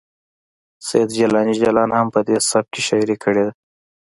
سید 0.87 1.09
جیلاني 1.17 1.53
جلان 1.61 1.89
هم 1.97 2.07
په 2.13 2.19
دې 2.27 2.37
سبک 2.49 2.67
کې 2.73 2.81
شاعري 2.87 3.15
کړې 3.23 3.41
ده 3.47 3.53